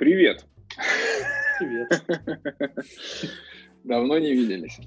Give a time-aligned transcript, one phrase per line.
[0.00, 0.46] Привет.
[1.58, 2.02] Привет.
[3.84, 4.78] Давно не виделись.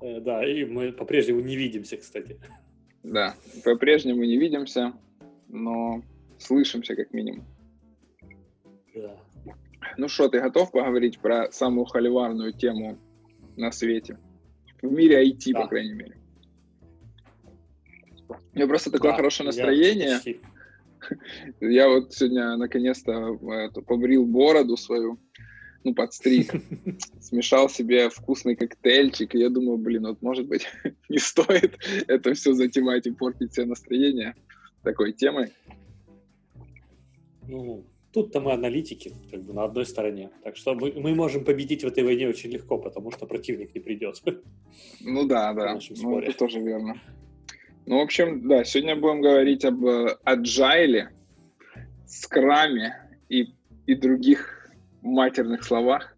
[0.00, 2.38] Э, Да, и мы по-прежнему не видимся, кстати.
[3.02, 4.92] Да, по-прежнему не видимся,
[5.48, 6.04] но
[6.38, 7.44] слышимся как минимум.
[8.94, 9.16] Да.
[9.96, 12.98] Ну что, ты готов поговорить про самую холиварную тему
[13.56, 14.20] на свете?
[14.82, 15.62] В мире IT, Да.
[15.62, 16.16] по крайней мере.
[18.28, 20.14] У меня просто такое Да, хорошее настроение.
[20.14, 20.40] почти.
[21.60, 25.18] Я вот сегодня наконец-то э, побрил бороду свою,
[25.84, 26.52] ну, подстриг,
[27.20, 30.66] смешал себе вкусный коктейльчик, и я думаю, блин, вот может быть
[31.08, 34.34] не стоит это все затевать и портить себе настроение
[34.82, 35.52] такой темой.
[37.48, 40.30] Ну, тут-то мы аналитики, как бы на одной стороне.
[40.44, 43.80] Так что мы, мы можем победить в этой войне очень легко, потому что противник не
[43.80, 44.22] придет.
[45.00, 47.00] Ну да, да, ну, это тоже верно.
[47.86, 51.08] Ну, в общем, да, сегодня будем говорить об э, agile,
[52.06, 52.96] скраме
[53.28, 53.48] и,
[53.86, 54.70] и других
[55.02, 56.16] матерных словах.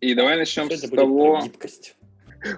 [0.00, 1.96] И давай начнем Сегодня с того, про гибкость.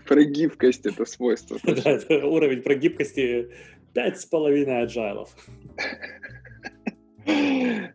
[0.07, 1.59] про гибкость, это свойство.
[1.65, 3.49] Да, это уровень про гибкости
[3.95, 5.35] пять с половиной аджайлов.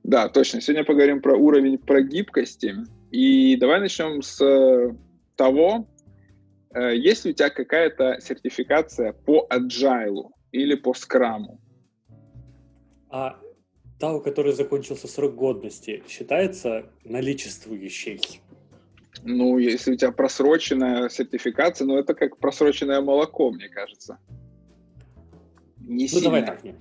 [0.03, 0.59] Да, точно.
[0.61, 2.75] Сегодня поговорим про уровень прогибкости.
[3.11, 4.95] И давай начнем с э,
[5.36, 5.91] того, э,
[6.73, 11.59] есть ли у тебя какая-то сертификация по agile или по скраму?
[13.09, 13.39] А
[14.00, 18.42] та, у которой закончился срок годности, считается наличествующей.
[19.23, 24.17] Ну, если у тебя просроченная сертификация, ну, это как просроченное молоко, мне кажется.
[25.80, 26.23] Не Ну, сильно.
[26.23, 26.64] давай так.
[26.64, 26.75] не.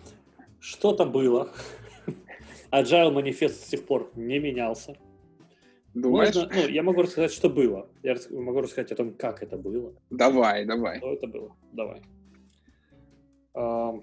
[0.61, 1.53] Что-то было.
[2.71, 4.95] Agile манифест с тех пор не менялся.
[5.95, 6.35] Думаешь?
[6.35, 7.89] Можно, ну, я могу рассказать, что было.
[8.03, 9.93] Я могу рассказать о том, как это было.
[10.11, 10.99] Давай, давай.
[10.99, 11.57] Что это было.
[11.73, 12.03] Давай.
[13.55, 14.03] Ам,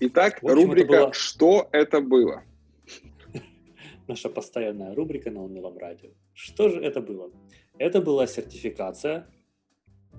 [0.00, 2.42] Итак, общем, это рубрика было- «Что это было?»
[4.06, 6.10] наша постоянная рубрика на унылом радио.
[6.32, 7.30] Что же это было?
[7.78, 9.26] Это была сертификация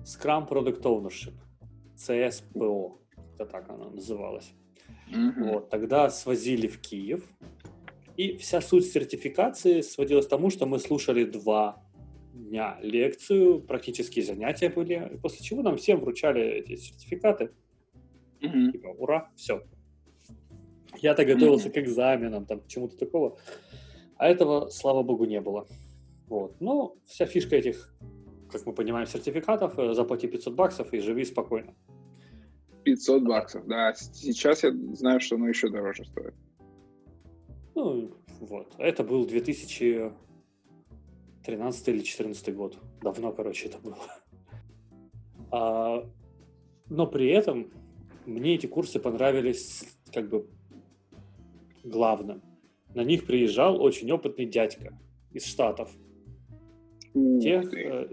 [0.04, 1.34] Scrum Product Ownership,
[1.96, 2.98] CSPO,
[3.34, 4.52] это так она называлась.
[5.08, 5.48] Мгм.
[5.48, 7.24] Вот, тогда свозили в Киев,
[8.16, 11.82] и вся суть сертификации сводилась к тому, что мы слушали два
[12.34, 17.50] дня лекцию, практические занятия были, после чего нам всем вручали эти сертификаты,
[18.40, 18.72] Мгм.
[18.72, 19.62] типа, ура, все.
[20.98, 21.74] Я-то готовился Мгм.
[21.74, 23.38] к экзаменам, там, к чему-то такого,
[24.16, 25.66] а этого, слава богу, не было.
[26.28, 26.60] Вот.
[26.60, 27.94] Но вся фишка этих,
[28.50, 31.74] как мы понимаем, сертификатов, э, заплати 500 баксов и живи спокойно.
[32.84, 33.94] 500 баксов, да.
[33.94, 36.34] Сейчас я знаю, что оно еще дороже стоит.
[37.74, 38.10] Ну,
[38.40, 38.74] вот.
[38.78, 42.78] Это был 2013 или 2014 год.
[43.00, 43.96] Давно, короче, это было.
[45.50, 46.06] А,
[46.88, 47.70] но при этом
[48.26, 50.46] мне эти курсы понравились как бы
[51.84, 52.42] главным.
[52.94, 54.98] На них приезжал очень опытный дядька
[55.32, 55.90] из Штатов.
[57.14, 58.08] Ух Тех, э,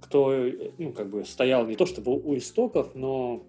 [0.00, 0.32] кто,
[0.78, 3.46] ну, как бы стоял не то чтобы у истоков, но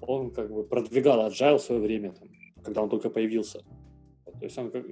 [0.00, 2.28] он как бы продвигал agile в свое время, там,
[2.62, 3.64] когда он только появился.
[4.38, 4.84] То есть он как,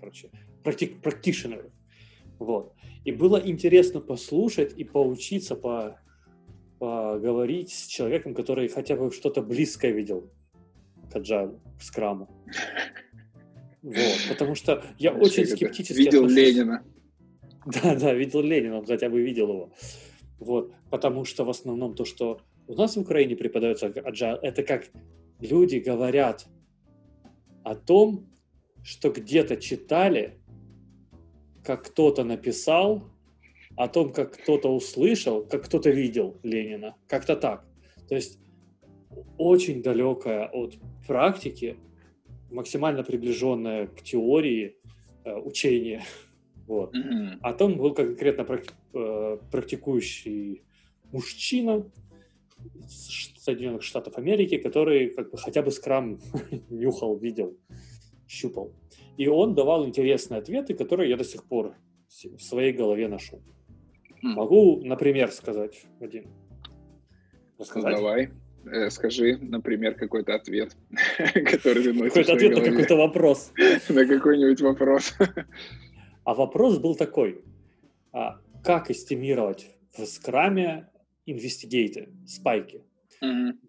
[0.00, 0.30] короче,
[0.62, 1.70] практи- practitioner.
[2.38, 2.74] Вот.
[3.04, 5.98] И было интересно послушать и поучиться, по,
[6.78, 10.30] поговорить с человеком, который хотя бы что-то близкое видел
[11.12, 12.28] к agile, к скраму.
[13.82, 14.18] Вот.
[14.30, 16.84] Потому что я Знаешь, очень скептически Видел отношусь- Ленина.
[17.66, 19.72] да, да, видел Ленина, он хотя бы видел его.
[20.38, 24.88] Вот, потому что в основном то, что у нас в Украине преподается agile, это как
[25.40, 26.46] люди говорят
[27.62, 28.26] о том,
[28.84, 30.38] что где-то читали,
[31.64, 33.10] как кто-то написал,
[33.76, 36.94] о том, как кто-то услышал, как кто-то видел Ленина.
[37.08, 37.66] Как-то так.
[38.08, 38.38] То есть
[39.38, 41.76] очень далекая от практики,
[42.50, 44.76] максимально приближенная к теории
[45.24, 46.04] э, учения.
[46.66, 46.94] Вот.
[47.42, 50.62] А там был конкретно прак- э, практикующий
[51.12, 51.84] мужчина
[52.74, 56.18] из Соединенных Штатов Америки, который как бы хотя бы скрам
[56.70, 57.54] нюхал, видел,
[58.34, 58.72] щупал.
[59.16, 61.74] И он давал интересные ответы, которые я до сих пор
[62.08, 63.42] в своей голове ношу.
[64.22, 64.32] М.
[64.34, 66.24] Могу, например, сказать, Вадим.
[66.24, 66.70] Ну,
[67.58, 67.96] Рассказать?
[67.96, 68.30] давай,
[68.66, 70.76] Э, скажи, например, какой-то ответ,
[71.34, 73.52] который ты носишь Какой-то ответ на какой-то вопрос.
[73.88, 75.14] на какой-нибудь вопрос.
[76.24, 77.42] А вопрос был такой.
[78.12, 79.66] а, как эстимировать
[79.96, 80.88] в скраме
[81.26, 82.82] инвестигейты, спайки?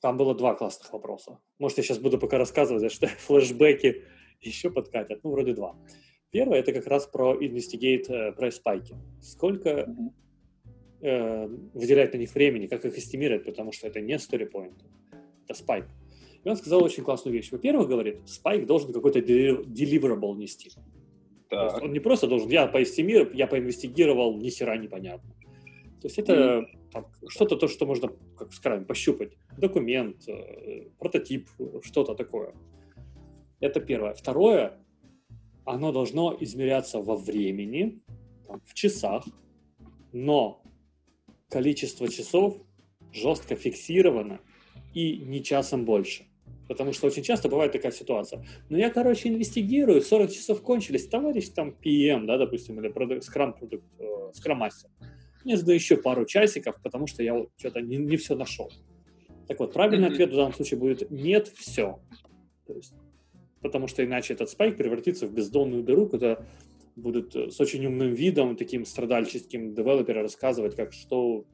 [0.02, 1.40] Там было два классных вопроса.
[1.60, 4.04] Может, я сейчас буду пока рассказывать, что флешбеки
[4.46, 5.20] еще подкатят.
[5.24, 5.76] Ну, вроде два.
[6.32, 8.96] Первое, это как раз про инвестигейт, э, про спайки.
[9.22, 10.14] Сколько Мгм.
[11.02, 14.76] э, выделять на них времени, как их эстимировать, потому что это не story point,
[15.46, 15.86] это спайк.
[16.44, 17.52] И он сказал очень классную вещь.
[17.52, 20.72] Во-первых, говорит, спайк должен какой-то deliverable нести.
[21.50, 21.82] Так.
[21.82, 25.34] Он не просто должен, я поэстимировал, я поинвестигировал, ни хера непонятно.
[26.02, 27.30] То есть это mm.
[27.30, 29.34] что-то то, что можно, как скажем, пощупать.
[29.58, 31.50] Документ, э, прототип,
[31.82, 32.54] что-то такое.
[33.60, 34.14] Это первое.
[34.14, 34.80] Второе,
[35.66, 38.02] оно должно измеряться во времени,
[38.48, 39.26] там, в часах,
[40.12, 40.62] но
[41.50, 42.58] количество часов
[43.12, 44.40] жестко фиксировано
[44.94, 46.26] и не часом больше.
[46.68, 48.44] Потому что очень часто бывает такая ситуация.
[48.70, 53.54] Ну, я, короче, инвестигирую, 40 часов кончились, товарищ там PM, да, допустим, или продукт, скрам
[53.54, 53.86] продукт,
[54.34, 54.90] скрам мастер.
[55.44, 58.72] Мне жду еще пару часиков, потому что я вот что-то не, не все нашел.
[59.48, 60.14] Так вот, правильный mm-hmm.
[60.14, 62.00] ответ в данном случае будет нет, все.
[62.66, 62.96] То есть,
[63.62, 66.40] потому что иначе этот спайк превратится в бездонную дыру, куда
[66.96, 71.46] будут э, с очень умным видом, таким страдальческим девелоперы рассказывать, как что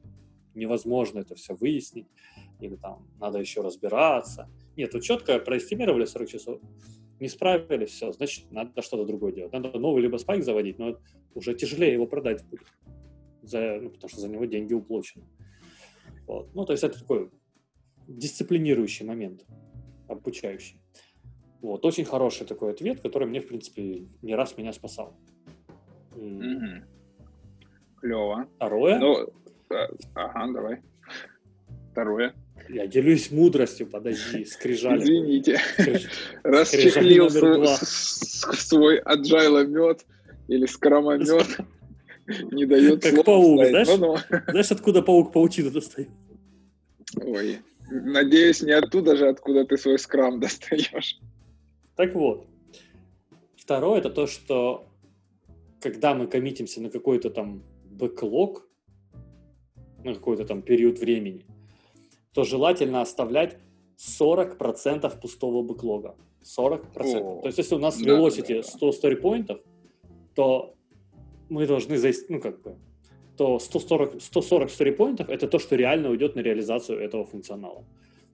[0.54, 2.06] невозможно это все выяснить,
[2.60, 4.48] или там надо еще разбираться.
[4.76, 6.60] Нет, вот четко проэстимировали 40 часов,
[7.20, 9.52] не справились, все, значит, надо что-то другое делать.
[9.52, 10.98] Надо новый либо спайк заводить, но
[11.34, 12.66] уже тяжелее его продать будет,
[13.42, 15.24] за, ну, потому что за него деньги уплочены.
[16.26, 16.54] Вот.
[16.54, 17.30] Ну, то есть это такой
[18.08, 19.44] дисциплинирующий момент,
[20.08, 20.81] обучающий.
[21.62, 25.16] Вот, очень хороший такой ответ, который мне, в принципе, не раз меня спасал.
[26.16, 26.82] Угу.
[28.00, 28.48] Клево.
[28.56, 28.98] Второе.
[28.98, 29.28] Ну,
[29.70, 30.80] э, ага, давай.
[31.92, 32.34] Второе.
[32.68, 35.04] Я делюсь мудростью, подожди, скрижали.
[35.04, 35.60] Извините.
[36.42, 40.04] Расчехлил свой agile мед
[40.48, 41.60] или скромомет.
[42.50, 43.88] Не дает Как паук, знаешь?
[44.48, 46.08] Знаешь, откуда паук паутину достает?
[47.16, 51.20] Ой, надеюсь, не оттуда же, откуда ты свой скрам достаешь.
[52.02, 52.46] Так вот.
[53.54, 54.86] Второе, это то, что
[55.80, 58.68] когда мы коммитимся на какой-то там бэклог,
[60.02, 61.46] на какой-то там период времени,
[62.34, 63.56] то желательно оставлять
[63.98, 66.16] 40% пустого бэклога.
[66.42, 66.80] 40%.
[66.96, 69.60] О, то есть, если у нас в Velocity да, 100 сторипоинтов,
[70.34, 70.74] то
[71.48, 71.96] мы должны,
[72.28, 72.78] ну, как бы,
[73.36, 77.84] то 140, 140 сторипоинтов– это то, что реально уйдет на реализацию этого функционала.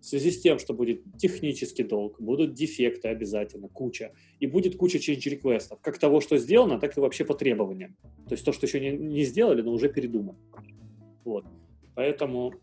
[0.08, 4.96] В связи с тем, что будет технический долг, будут дефекты обязательно, куча, и будет куча
[4.96, 7.94] change реквестов, как того, что сделано, так и вообще по требованиям.
[8.26, 10.38] То есть то, что еще не, не сделали, но уже передумали.
[11.26, 11.44] Вот.
[11.94, 12.54] Поэтому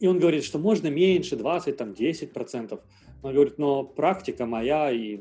[0.00, 2.80] и он говорит, что можно меньше, 20, там, 10 процентов.
[3.22, 5.18] Он говорит, но практика моя и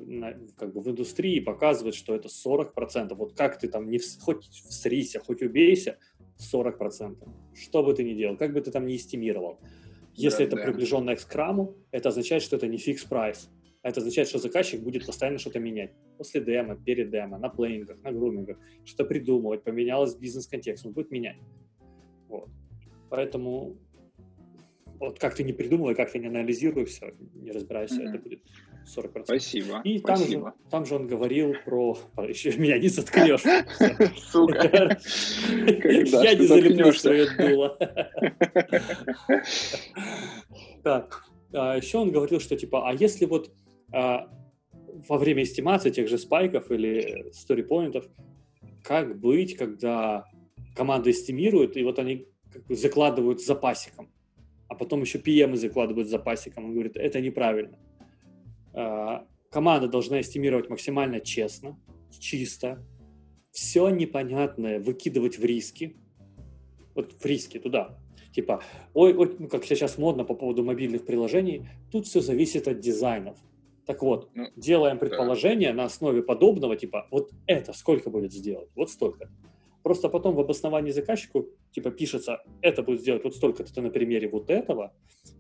[0.56, 3.18] как бы в индустрии показывает, что это 40 процентов.
[3.18, 5.98] Вот как ты там, не в, хоть всрися, хоть убейся,
[6.38, 7.28] 40 процентов.
[7.54, 9.60] Что бы ты ни делал, как бы ты там не эстимировал.
[10.14, 10.64] Если да, это да.
[10.64, 13.50] приближенное к скраму, это означает, что это не фикс прайс.
[13.82, 15.92] А это означает, что заказчик будет постоянно что-то менять.
[16.18, 21.38] После демо, перед демо, на плейнингах, на грумингах, что-то придумывать, поменялось бизнес-контекст, он будет менять.
[22.28, 22.50] Вот.
[23.10, 23.78] Поэтому
[25.00, 28.10] вот как ты не придумывай, как ты не анализируй все, не разбирайся, mm-hmm.
[28.10, 28.44] это будет
[28.86, 29.24] 40%.
[29.26, 29.82] Спасибо.
[29.84, 30.48] И там, спасибо.
[30.48, 31.98] Же, там же он говорил про...
[32.28, 33.42] Еще меня не заткнешь.
[34.32, 34.98] Сука.
[35.50, 37.78] Я не залеплю свое дуло.
[40.84, 41.26] Так.
[41.54, 43.52] А Еще он говорил, что типа, а если вот
[43.94, 44.28] а,
[45.08, 48.06] во время эстимации тех же спайков или сторипоинтов,
[48.84, 50.26] как быть, когда
[50.76, 54.10] команда эстимирует, и вот они как бы закладывают запасиком
[54.72, 56.64] а потом еще PM закладывают запасиком.
[56.64, 57.78] Он говорит, это неправильно.
[58.74, 61.80] А, команда должна эстимировать максимально честно,
[62.20, 62.86] чисто,
[63.52, 65.98] все непонятное выкидывать в риски,
[66.96, 67.98] вот в риски туда.
[68.34, 72.80] Типа, ой, ой, ну, как сейчас модно по поводу мобильных приложений, тут все зависит от
[72.80, 73.38] дизайнов.
[73.86, 75.78] Так вот, ну, делаем предположение да.
[75.78, 79.30] на основе подобного, типа, вот это сколько будет сделать, вот столько.
[79.84, 84.50] Просто потом в обосновании заказчику типа пишется, это будет сделать вот столько-то на примере вот
[84.50, 84.94] этого.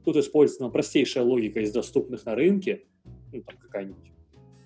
[0.04, 2.86] Тут использована простейшая логика из доступных на рынке,
[3.32, 4.12] ну, там какая-нибудь.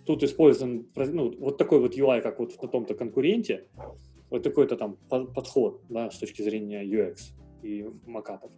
[0.06, 3.68] Тут использован ну, вот такой вот UI, как вот на том-то конкуренте,
[4.30, 8.52] вот такой-то там подход да, с точки зрения UX и макапов.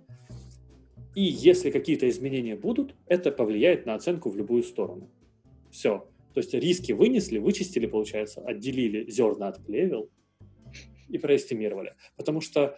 [1.16, 5.10] И если какие-то изменения будут, это повлияет на оценку в любую сторону.
[5.72, 6.08] Все.
[6.34, 10.10] То есть риски вынесли, вычистили, получается, отделили зерна от плевел,
[11.10, 11.96] и проэстимировали.
[12.16, 12.78] Потому что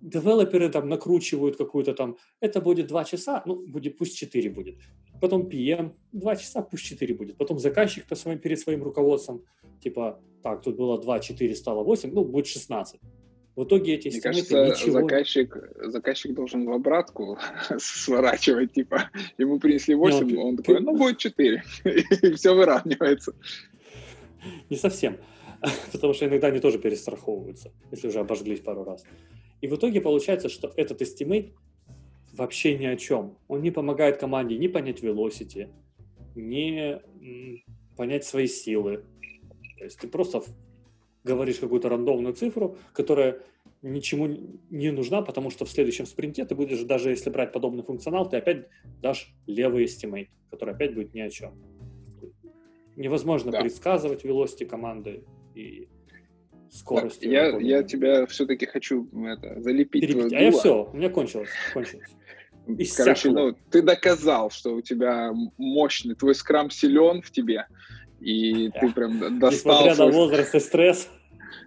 [0.00, 4.78] девелоперы там накручивают какую-то там, это будет 2 часа, ну, будет, пусть 4 будет.
[5.20, 7.36] Потом PM, 2 часа, пусть 4 будет.
[7.36, 9.42] Потом заказчик по своим, перед своим руководством,
[9.82, 13.00] типа, так, тут было 2, 4, стало 8, ну, будет 16.
[13.56, 15.00] В итоге эти Мне кажется, ничего...
[15.00, 17.38] заказчик, заказчик должен в обратку
[17.78, 21.62] сворачивать, типа, ему принесли 8, Не, он, он такой, ну, будет 4,
[22.22, 23.34] и все выравнивается.
[24.68, 25.18] Не совсем.
[25.92, 29.04] потому что иногда они тоже перестраховываются, если уже обожглись пару раз.
[29.60, 31.52] И в итоге получается, что этот estimate
[32.36, 33.36] вообще ни о чем.
[33.48, 35.68] Он не помогает команде ни понять velocity,
[36.34, 37.00] ни
[37.96, 39.04] понять свои силы.
[39.78, 40.42] То есть ты просто
[41.24, 43.40] говоришь какую-то рандомную цифру, которая
[43.82, 44.28] ничему
[44.70, 48.36] не нужна, потому что в следующем спринте ты будешь, даже если брать подобный функционал, ты
[48.36, 48.66] опять
[49.02, 51.54] дашь левый estimate, который опять будет ни о чем.
[52.96, 53.60] Невозможно да.
[53.60, 55.24] предсказывать velocity команды
[55.54, 55.88] и
[56.70, 57.22] скорость.
[57.22, 60.02] Я, я тебя все-таки хочу это, залепить.
[60.02, 60.32] Перебить.
[60.32, 61.50] А я все, у меня кончилось.
[61.72, 62.08] кончилось.
[62.96, 67.66] Короче, ну, ты доказал, что у тебя мощный, твой скрам силен в тебе,
[68.20, 69.50] и ты прям достал...
[69.50, 70.06] Несмотря свой...
[70.06, 71.08] на возраст и стресс.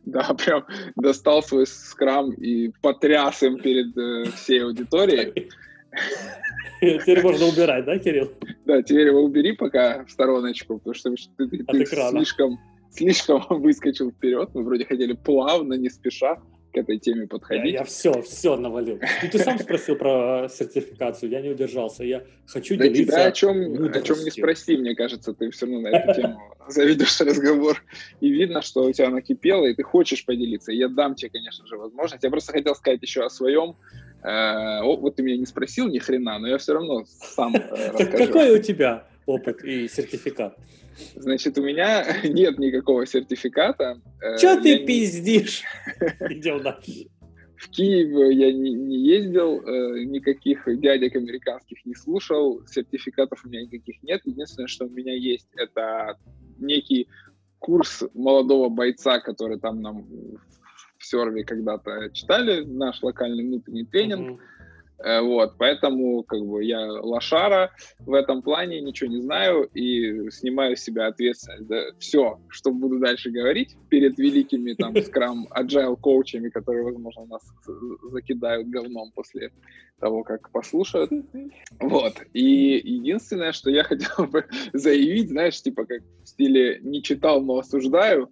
[0.05, 5.49] Да, прям достал свой скрам и потряс им перед э, всей аудиторией.
[6.79, 8.31] Теперь можно убирать, да, Кирилл?
[8.65, 12.59] Да, теперь его убери пока в стороночку, потому что ты, ты, ты слишком,
[12.91, 14.49] слишком выскочил вперед.
[14.53, 16.37] Мы вроде хотели плавно, не спеша
[16.77, 17.73] к этой теме подходить.
[17.73, 18.99] Я, я все, все навалил.
[19.23, 22.03] Ну, ты сам спросил про сертификацию, я не удержался.
[22.03, 25.65] Я хочу да делиться тебя о чем, о чем не спроси, мне кажется, ты все
[25.65, 27.83] равно на эту тему заведешь разговор.
[28.21, 30.71] И видно, что у тебя накипело, и ты хочешь поделиться.
[30.71, 32.23] я дам тебе, конечно же, возможность.
[32.23, 33.75] Я просто хотел сказать еще о своем.
[34.23, 38.25] Э, вот ты меня не спросил ни хрена, но я все равно сам э, расскажу.
[38.25, 40.57] Какой у тебя опыт и сертификат?
[41.15, 44.01] Значит, у меня нет никакого сертификата.
[44.21, 45.63] Э, Че ты пиздишь?
[46.29, 47.09] Идем дальше.
[47.57, 53.63] В Киев я не, не ездил, э, никаких дядек американских не слушал, сертификатов у меня
[53.63, 54.21] никаких нет.
[54.25, 56.17] Единственное, что у меня есть, это
[56.59, 57.07] некий
[57.59, 60.05] курс молодого бойца, который там нам
[60.97, 64.39] в серве когда-то читали, наш локальный внутренний тренинг.
[64.39, 64.43] Э,
[65.03, 70.81] вот, поэтому как бы я лошара в этом плане, ничего не знаю и снимаю с
[70.81, 76.83] себя ответственность за все, что буду дальше говорить перед великими там скрам agile коучами, которые,
[76.83, 77.43] возможно, нас
[78.11, 79.51] закидают говном после
[79.99, 81.11] того, как послушают.
[81.79, 82.13] Вот.
[82.33, 87.59] И единственное, что я хотел бы заявить, знаешь, типа как в стиле «не читал, но
[87.59, 88.31] осуждаю»,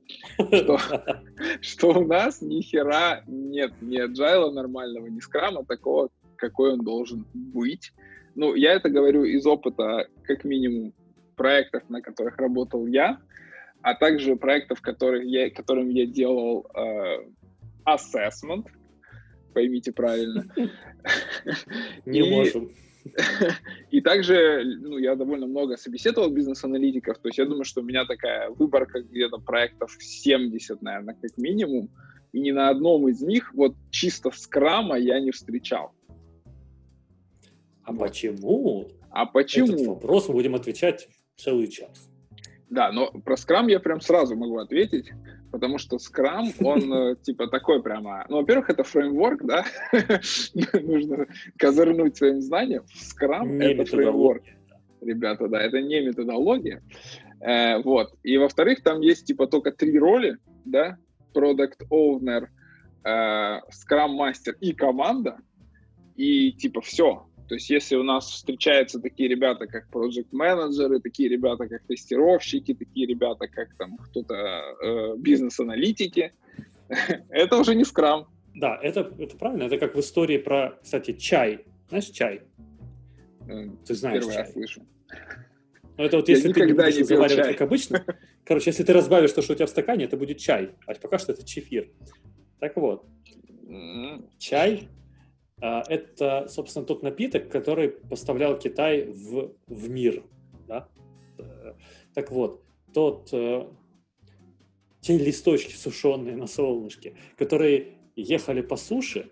[0.51, 0.79] что,
[1.61, 7.25] что у нас ни хера нет ни agile нормального, ни скрама такого, какой он должен
[7.33, 7.91] быть.
[8.35, 10.93] Ну, я это говорю из опыта, как минимум,
[11.35, 13.19] проектов, на которых работал я,
[13.81, 17.25] а также проектов, которых я, которым я делал э,
[17.85, 18.67] assessment,
[19.53, 20.45] поймите правильно.
[22.05, 22.71] Не можем.
[23.91, 28.05] И также, ну, я довольно много собеседовал бизнес-аналитиков, то есть я думаю, что у меня
[28.05, 31.89] такая выборка где-то проектов 70, наверное, как минимум,
[32.33, 35.93] и ни на одном из них вот чисто скрама я не встречал.
[37.85, 38.87] А почему?
[39.11, 39.73] А почему?
[39.73, 42.09] Этот вопрос мы будем отвечать целый час.
[42.69, 45.11] Да, но про скрам я прям сразу могу ответить,
[45.51, 48.25] потому что скрам, он э, типа такой прямо...
[48.27, 49.65] Ну, во-первых, это фреймворк, да?
[50.81, 51.27] Нужно
[51.57, 52.83] козырнуть своим знанием.
[52.93, 54.43] Скрам— это фреймворк.
[55.01, 56.81] Ребята, да, это не методология.
[57.39, 58.15] Э, вот.
[58.23, 60.97] И во-вторых, там есть типа только три роли, да?
[61.35, 62.47] Product Owner,
[63.03, 63.09] э,
[63.69, 65.37] Scrum Master и команда.
[66.15, 71.29] И типа все, то есть если у нас встречаются такие ребята, как project менеджеры такие
[71.29, 74.33] ребята, как тестировщики, такие ребята, как там кто-то
[74.81, 76.33] э, бизнес-аналитики,
[77.29, 78.27] это уже не скрам.
[78.55, 79.63] Да, это, это правильно.
[79.63, 81.65] Это как в истории про, кстати, чай.
[81.89, 82.41] Знаешь, чай?
[83.47, 84.51] Э, ты знаешь Первый чай.
[84.51, 84.81] слышу.
[85.97, 88.05] Ну, это вот если Я ты не будешь не заваривать, как обычно.
[88.43, 90.71] Короче, если ты разбавишь то, что у тебя в стакане, это будет чай.
[90.87, 91.89] А пока что это чефир.
[92.59, 93.05] Так вот.
[94.39, 94.89] Чай
[95.61, 100.23] это, собственно, тот напиток, который поставлял Китай в, в мир.
[100.67, 100.89] Да?
[102.13, 103.67] Так вот, тот, э,
[105.01, 109.29] те листочки сушеные на солнышке, которые ехали по суше,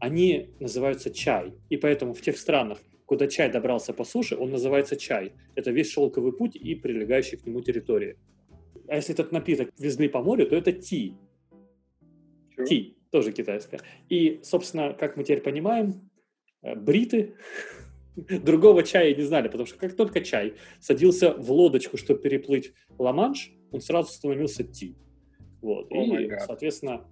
[0.00, 1.54] они называются чай.
[1.70, 5.32] И поэтому в тех странах, куда чай добрался по суше, он называется чай.
[5.54, 8.16] Это весь шелковый путь и прилегающие к нему территории.
[8.88, 11.14] А если этот напиток везли по морю, то это ти.
[12.66, 13.80] Ти тоже китайская.
[14.08, 16.10] И, собственно, как мы теперь понимаем,
[16.62, 17.34] э, бриты
[18.16, 23.52] другого чая не знали, потому что как только чай садился в лодочку, чтобы переплыть Ла-Манш,
[23.70, 24.96] он сразу становился ти.
[25.60, 25.92] Вот.
[25.92, 27.06] Oh и, соответственно,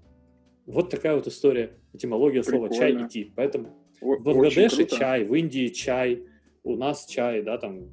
[0.66, 2.74] вот такая вот история, этимология Прикольно.
[2.74, 3.32] слова чай и ти.
[3.36, 3.68] Поэтому
[4.00, 6.24] О- в Бангладеше чай, в Индии чай,
[6.62, 7.90] у нас чай, да, там,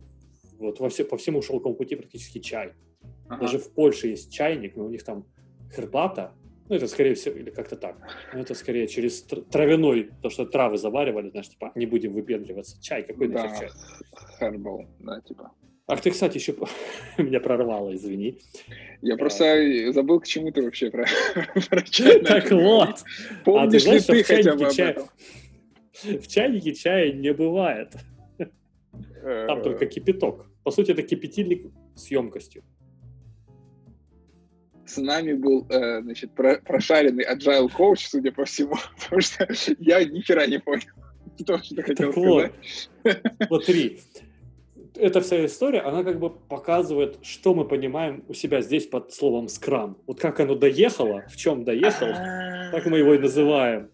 [0.58, 2.74] вот во все, по всему шелковому пути практически чай.
[3.28, 3.42] Ага.
[3.42, 5.26] Даже в Польше есть чайник, но у них там
[5.76, 6.34] хербата,
[6.70, 7.98] ну, это скорее всего, или как-то так.
[8.34, 12.82] Ну, это скорее через травяной, то, что травы заваривали, знаешь, типа, не будем выпендриваться.
[12.82, 13.70] Чай, какой да, чай?
[14.42, 15.52] Herbal, да, типа.
[15.88, 16.54] Ах, ты, кстати, еще
[17.18, 18.40] меня прорвало, извини.
[19.02, 19.18] Я а...
[19.18, 21.06] просто забыл, к чему ты вообще про,
[21.70, 22.20] про чай.
[22.20, 23.04] Так вот.
[23.46, 25.08] Помнишь а ты знаешь, ли ты хотя бы об этом?
[26.22, 27.94] В чайнике чая не бывает.
[29.24, 30.46] Там только Э, кипяток.
[30.64, 32.64] По сути, это кипятильник с емкостью.
[34.88, 39.46] С нами был, э, значит, про- прошаренный agile коуч, судя по всему, потому что
[39.80, 40.88] я ни хера не понял,
[41.40, 42.52] что ты хотел Так вот,
[43.04, 43.22] сказать.
[43.48, 44.00] смотри,
[44.96, 49.50] эта вся история, она как бы показывает, что мы понимаем у себя здесь под словом
[49.50, 49.98] скрам.
[50.08, 52.14] Вот как оно доехало, в чем доехало,
[52.72, 53.90] так мы его и называем.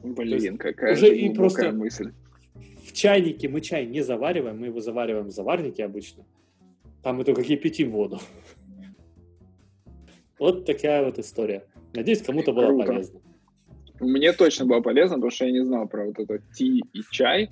[0.00, 2.12] Блин, какая уже же и просто- мысль.
[2.86, 6.24] В чайнике мы чай не завариваем, мы его завариваем в заварнике обычно.
[7.02, 8.18] Там мы только кипятим воду.
[10.38, 11.64] Вот такая вот история.
[11.94, 12.86] Надеюсь, кому-то было Круто.
[12.86, 13.20] полезно.
[14.00, 17.50] Мне точно было полезно, потому что я не знал про вот это ти и чай.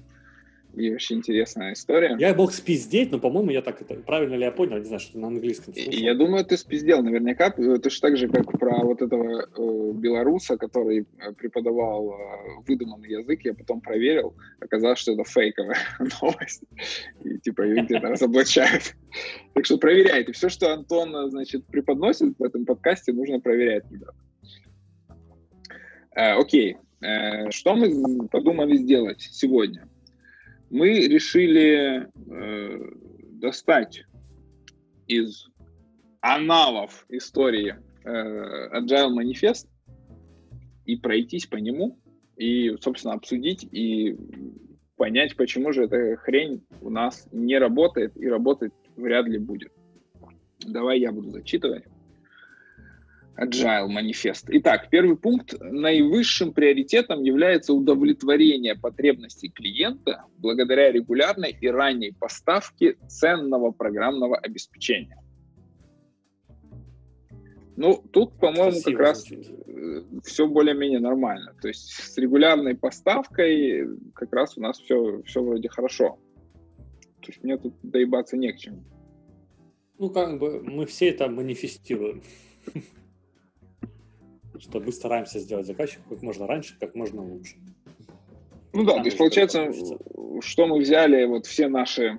[0.76, 2.16] И вообще интересная история.
[2.18, 3.94] Я мог спиздеть, но, по-моему, я так это...
[3.94, 4.76] Правильно ли я понял?
[4.76, 5.90] Не знаю, что на английском слушал.
[5.90, 7.54] Я думаю, ты спиздел наверняка.
[7.56, 12.14] Же так же, как про вот этого э, белоруса, который э, преподавал э,
[12.68, 13.40] выдуманный язык.
[13.44, 14.34] Я потом проверил.
[14.60, 15.78] Оказалось, что это фейковая
[16.20, 16.62] новость.
[17.24, 18.94] И типа ее где-то разоблачают.
[19.54, 20.32] Так что проверяйте.
[20.32, 24.14] Все, что Антон, э, значит, преподносит в этом подкасте, нужно проверять, ребят.
[26.14, 26.76] Э, Окей.
[27.50, 29.86] Что мы подумали сделать сегодня?
[30.70, 32.90] Мы решили э,
[33.32, 34.04] достать
[35.06, 35.48] из
[36.20, 39.68] аналов истории э, Agile Manifest
[40.84, 41.98] и пройтись по нему
[42.36, 44.16] и, собственно, обсудить и
[44.96, 49.72] понять, почему же эта хрень у нас не работает и работать вряд ли будет.
[50.60, 51.84] Давай я буду зачитывать.
[53.36, 54.46] Agile Manifest.
[54.48, 55.54] Итак, первый пункт.
[55.60, 65.22] Наивысшим приоритетом является удовлетворение потребностей клиента благодаря регулярной и ранней поставке ценного программного обеспечения.
[67.76, 69.54] Ну, тут, по-моему, как раз звучит.
[70.24, 71.54] все более-менее нормально.
[71.60, 76.18] То есть с регулярной поставкой как раз у нас все, все вроде хорошо.
[77.20, 78.82] То есть мне тут доебаться не к чему.
[79.98, 82.22] Ну, как бы мы все это манифестируем.
[84.60, 87.56] Что мы стараемся сделать заказчику как можно раньше, как можно лучше.
[88.72, 89.98] Ну да, Там то есть получается, получится.
[90.40, 92.18] что мы взяли вот все наши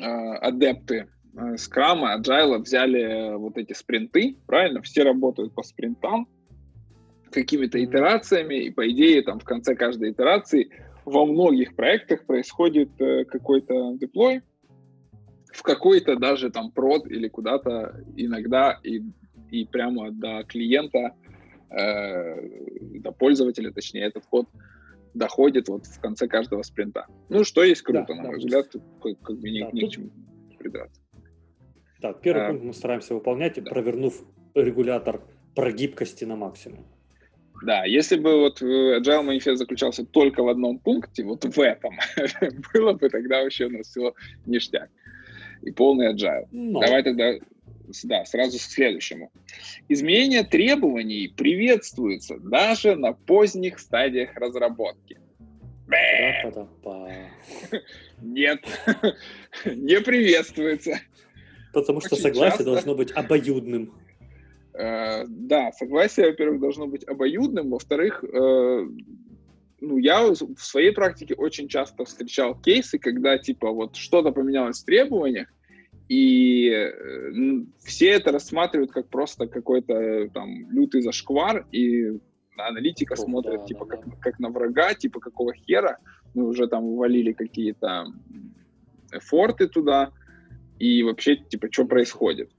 [0.00, 4.82] э, адепты э, скрама, agile, взяли э, вот эти спринты, правильно?
[4.82, 6.28] Все работают по спринтам,
[7.30, 10.70] какими-то итерациями, и по идее там в конце каждой итерации
[11.04, 14.42] во многих проектах происходит э, какой-то деплой,
[15.52, 19.02] в какой-то даже там прод или куда-то иногда и,
[19.50, 21.14] и прямо до клиента,
[21.70, 24.48] э, до пользователя, точнее, этот код
[25.14, 27.06] доходит вот в конце каждого спринта.
[27.28, 29.70] Ну, что есть круто, Да, на да, мой взгляд, тут как, как бы ни, Да,
[29.72, 30.10] ни тут- к чему
[30.58, 31.00] придраться.
[32.00, 33.70] Да, первый А, пункт мы стараемся выполнять, да.
[33.70, 34.22] провернув
[34.54, 35.20] регулятор
[35.54, 36.86] прогибкости на максимум.
[37.64, 41.96] Да, если бы вот э, Agile Manifest заключался только в одном пункте, вот в этом,
[42.72, 44.14] было бы тогда вообще у нас все
[44.46, 44.90] ништяк.
[45.62, 46.46] И полный Agile.
[46.52, 47.32] Но Давай тогда
[48.04, 49.30] да, сразу к следующему.
[49.88, 55.18] Изменение требований приветствуется даже на поздних стадиях разработки.
[58.20, 58.60] Нет,
[59.64, 61.00] не приветствуется.
[61.72, 62.64] Потому что Очень согласие часто.
[62.64, 63.94] должно быть обоюдным.
[64.74, 68.86] Э, Да, согласие, во-первых, должно быть обоюдным, во-вторых, э,
[69.80, 74.84] ну, я в своей практике очень часто встречал кейсы, когда, типа, вот что-то поменялось в
[74.84, 75.48] требованиях,
[76.08, 77.32] и э,
[77.84, 82.18] все это рассматривают как просто какой-то э, там лютый зашквар, и
[82.56, 84.16] аналитика О, смотрит, да, типа, да, как, да.
[84.20, 85.98] как на врага, типа, какого хера,
[86.34, 88.06] мы уже там увалили какие-то
[89.12, 90.12] эфорты туда,
[90.78, 92.50] и вообще, типа, что происходит?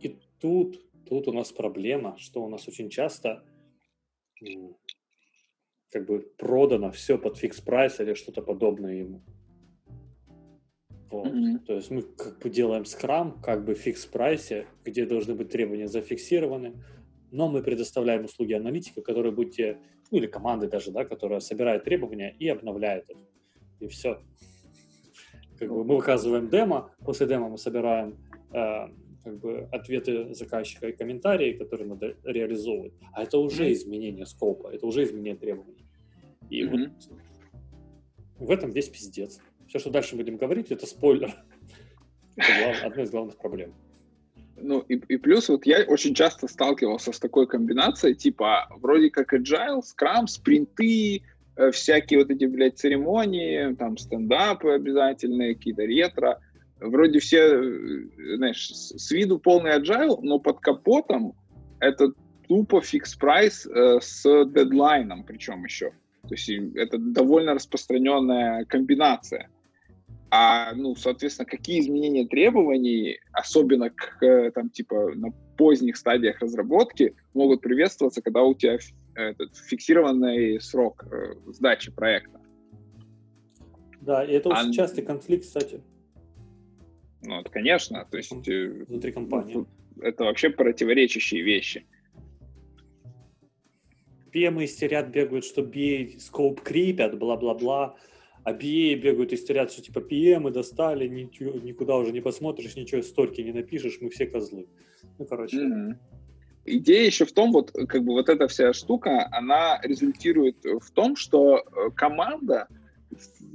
[0.00, 3.44] И тут, тут у нас проблема, что у нас очень часто
[5.90, 9.22] как бы продано все под fix price или что-то подобное ему.
[11.10, 11.32] Вот.
[11.32, 11.60] Мгм.
[11.60, 15.34] То есть мы как бы делаем scrum, как бы в fix price е, где должны
[15.34, 16.82] быть требования зафиксированы,
[17.30, 19.78] но мы предоставляем услуги аналитика, которые будете,
[20.10, 23.16] ну или команды даже, да, которая собирает требования и обновляет их.
[23.80, 24.20] И все.
[25.58, 28.18] Как бы мы выказываем демо, после демо мы собираем
[28.52, 28.88] э,
[29.24, 32.94] как бы ответы заказчика и комментарии, которые надо реализовывать.
[33.12, 33.72] А это уже Мгм.
[33.72, 35.86] изменение скопа, это уже изменение требований.
[36.50, 36.94] И Мгм.
[38.38, 39.40] вот в этом весь пиздец.
[39.68, 41.34] Все, что дальше будем говорить, это спойлер.
[42.36, 43.74] Это одна из главных проблем.
[44.58, 49.34] Ну, и, и плюс вот я очень часто сталкивался с такой комбинацией, типа, вроде как
[49.34, 51.22] agile, скрам, спринты,
[51.56, 56.40] э, всякие вот эти, блядь, церемонии, там, стендапы обязательные, какие-то ретро.
[56.80, 61.34] Вроде все, э, знаешь, с, с виду полный agile, но под капотом
[61.80, 62.12] это
[62.48, 65.92] тупо фикс прайс э, с дедлайном, причем еще.
[66.22, 69.48] То есть это довольно распространенная комбинация.
[70.30, 77.60] А, ну, соответственно, какие изменения требований, особенно к, там, типа, на поздних стадиях разработки, могут
[77.60, 78.78] приветствоваться, когда у тебя
[79.14, 82.40] этот фиксированный срок э, сдачи проекта.
[84.00, 84.72] Да, и это очень а...
[84.72, 85.80] частый конфликт, кстати.
[87.22, 88.32] Ну, это, конечно, то есть...
[88.48, 89.64] Э, Внутри компании.
[90.00, 91.86] Это вообще противоречащие вещи.
[94.32, 97.96] PM истерят, бегают, что BA скоп крипят, бла-бла-бла
[98.46, 103.42] а BA бегают и стерят, что типа PM достали, никуда уже не посмотришь, ничего столько
[103.42, 104.68] не напишешь, мы все козлы.
[105.18, 105.56] Ну, короче.
[105.56, 105.94] Mm-hmm.
[106.66, 111.16] Идея еще в том, вот как бы вот эта вся штука, она результирует в том,
[111.16, 112.68] что э, команда,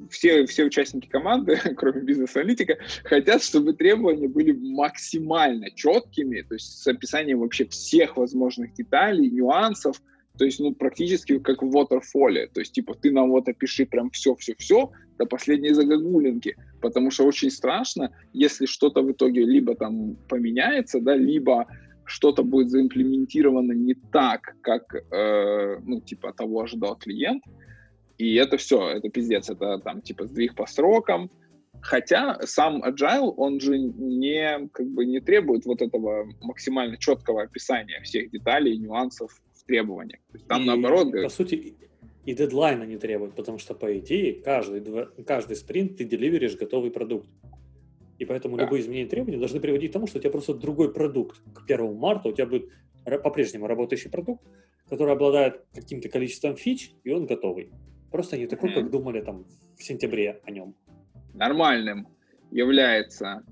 [0.10, 6.86] все, все участники команды, кроме бизнес-аналитика, хотят, чтобы требования были максимально четкими, то есть с
[6.86, 10.02] описанием вообще всех возможных деталей, нюансов,
[10.38, 12.48] то есть, ну, практически как в waterfall.
[12.54, 16.56] То есть, типа, ты нам вот опиши прям все-все-все до последней загогулинки.
[16.82, 21.67] Потому что очень страшно, если что-то в итоге либо там поменяется, да, либо
[22.06, 27.44] что-то будет заимплементировано не так, как, э, ну, типа, того ожидал клиент.
[28.17, 31.30] И это все, это пиздец, это там, типа, сдвиг по срокам.
[31.82, 38.00] Хотя сам Agile, он же не, как бы, не требует вот этого максимально четкого описания
[38.04, 39.41] всех деталей, нюансов
[39.72, 40.20] требованиях.
[40.32, 41.12] То есть там и, наоборот...
[41.12, 41.76] По сути,
[42.26, 44.84] и дедлайна не требуют, потому что, по идее, каждый,
[45.26, 47.28] каждый спринт ты деливеришь готовый продукт.
[48.20, 48.64] И поэтому да.
[48.64, 51.42] любые изменения требований должны приводить к тому, что у тебя просто другой продукт.
[51.56, 52.70] К 1 марта у тебя будет
[53.24, 54.44] по-прежнему работающий продукт,
[54.88, 57.72] который обладает каким-то количеством фич, и он готовый.
[58.12, 58.76] Просто не такой, mm-hmm.
[58.76, 59.46] как думали там
[59.78, 60.76] в сентябре о нем.
[61.34, 62.08] Нормальным
[62.52, 63.44] является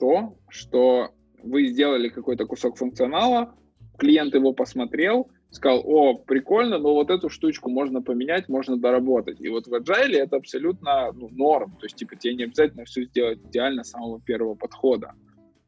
[0.00, 1.10] то, что
[1.42, 3.54] вы сделали какой-то кусок функционала,
[3.98, 9.40] клиент его посмотрел, сказал, о, прикольно, но вот эту штучку можно поменять, можно доработать.
[9.40, 11.72] И вот в Agile это абсолютно ну, норм.
[11.80, 15.12] То есть, типа, тебе не обязательно все сделать идеально с самого первого подхода.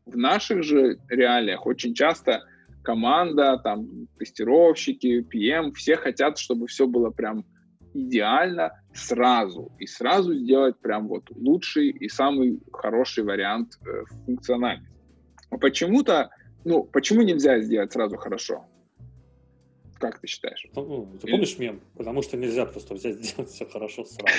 [0.06, 2.42] В наших же реалиях очень часто
[2.82, 7.44] команда, там, тестировщики, PM, все хотят, чтобы все было прям
[7.94, 9.72] идеально сразу.
[9.78, 14.96] И сразу сделать прям вот лучший и самый хороший вариант э, функциональности.
[15.50, 16.30] А почему-то,
[16.64, 18.66] ну, почему нельзя сделать сразу хорошо?
[19.98, 20.66] Как ты считаешь?
[20.74, 21.80] Ну, ты помнишь мем?
[21.96, 24.36] Потому что нельзя просто взять сделать все хорошо сразу.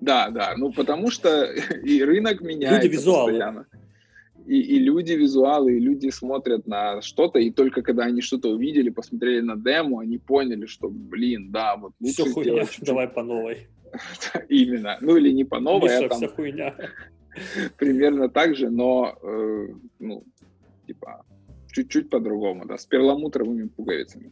[0.00, 3.66] Да, да, ну потому что и рынок меняется люди постоянно.
[4.46, 8.90] И, и люди визуалы, и люди смотрят на что-то, и только когда они что-то увидели,
[8.90, 12.78] посмотрели на демо, они поняли, что, блин, да, вот лучше все хуйня, сделать...
[12.82, 13.66] давай по новой.
[14.48, 14.98] Именно.
[15.00, 16.28] Ну или не по новой, Миша, а там...
[16.28, 16.76] Хуйня.
[17.78, 19.68] Примерно так же, но, э,
[19.98, 20.22] ну,
[20.86, 21.24] типа,
[21.72, 24.30] чуть-чуть по-другому, да, с перламутровыми пуговицами.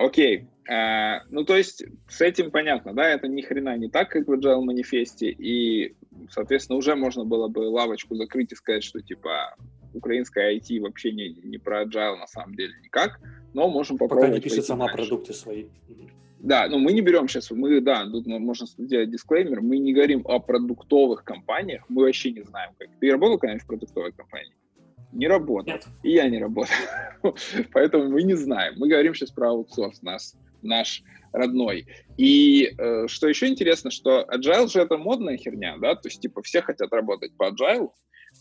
[0.00, 0.48] Окей.
[0.70, 4.32] Uh, ну, то есть с этим понятно, да, это ни хрена не так, как в
[4.32, 5.96] Agile манифесте, и,
[6.30, 9.56] соответственно, уже можно было бы лавочку закрыть и сказать, что, типа,
[9.92, 13.18] украинская IT вообще не, не про Agile на самом деле никак,
[13.52, 14.30] но можем попробовать.
[14.30, 14.96] Пока не пишет сама дальше.
[14.96, 15.66] продукты свои.
[16.38, 20.22] Да, ну мы не берем сейчас, мы, да, тут можно сделать дисклеймер, мы не говорим
[20.24, 22.88] о продуктовых компаниях, мы вообще не знаем, как.
[23.00, 24.54] Ты работал когда-нибудь в продуктовой компании?
[25.12, 25.74] Не работал.
[25.74, 25.86] Нет.
[26.02, 26.74] И я не работал.
[27.72, 28.74] Поэтому мы не знаем.
[28.76, 31.86] Мы говорим сейчас про аутсорс, наш, наш родной.
[32.16, 36.42] И э, что еще интересно, что agile же это модная херня, да, то есть типа
[36.42, 37.90] все хотят работать по agile,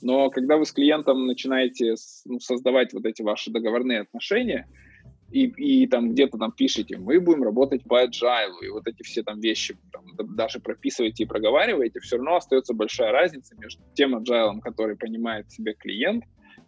[0.01, 4.67] но когда вы с клиентом начинаете ну, создавать вот эти ваши договорные отношения,
[5.31, 9.21] и, и там где-то там пишете, мы будем работать по agile, и вот эти все
[9.21, 10.03] там вещи там,
[10.35, 15.73] даже прописываете и проговариваете, все равно остается большая разница между тем agile, который понимает себе
[15.73, 16.23] клиент,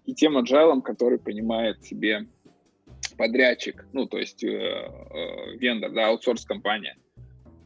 [0.06, 2.28] и тем agile, который понимает себе
[3.18, 6.98] подрядчик, ну, то есть э, э, вендор, да, аутсорс-компания.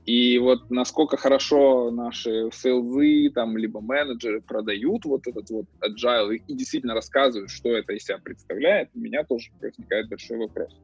[0.05, 6.43] И вот насколько хорошо наши сейлзы, там, либо менеджеры продают вот этот вот agile и,
[6.47, 10.75] и действительно рассказывают, что это из себя представляет, у меня тоже возникает большой вопрос.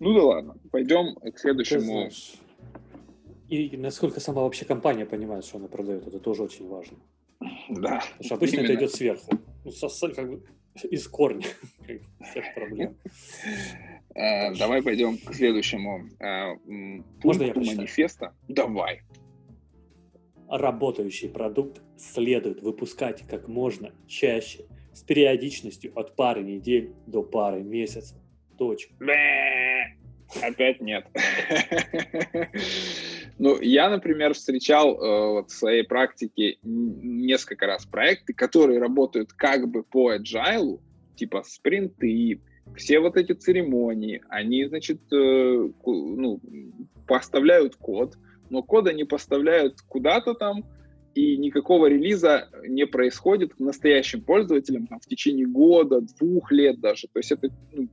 [0.00, 2.08] Ну да ладно, пойдем к следующему.
[3.48, 6.96] И насколько сама вообще компания понимает, что она продает, это тоже очень важно.
[7.68, 8.00] Да.
[8.00, 8.72] Потому что обычно именно.
[8.72, 9.30] это идет сверху.
[9.64, 10.44] Ну, со, как бы
[10.90, 11.46] из корня
[12.30, 12.96] всех проблем.
[14.14, 16.54] Э, давай пойдем к следующему э,
[17.22, 18.34] Можно я манифеста.
[18.48, 19.02] Давай.
[20.48, 28.18] Работающий продукт следует выпускать как можно чаще, с периодичностью от пары недель до пары месяцев.
[28.58, 28.92] Точка.
[30.42, 31.06] Опять нет.
[33.42, 39.68] Ну, я, например, встречал э, вот в своей практике несколько раз проекты, которые работают как
[39.68, 40.78] бы по agile,
[41.16, 42.40] типа спринты,
[42.76, 46.40] все вот эти церемонии, они, значит, э, ну,
[47.08, 48.14] поставляют код,
[48.48, 50.64] но код они поставляют куда-то там,
[51.16, 57.08] и никакого релиза не происходит к настоящим пользователям там, в течение года, двух лет даже.
[57.08, 57.88] То есть это ну,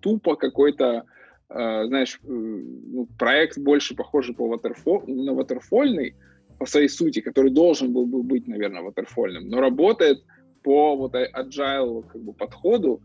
[0.00, 1.04] тупо какой-то,
[1.50, 6.14] знаешь, э, ну, проект больше похожий по waterfall, на waterfall
[6.58, 10.24] по своей сути, который должен был бы быть, наверное, waterfall, но работает
[10.62, 13.00] по вот agile как бы, подходу,